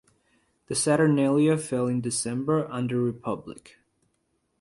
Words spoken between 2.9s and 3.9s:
the Republic.